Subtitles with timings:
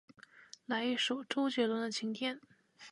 [0.65, 2.41] 来一首周杰伦的晴天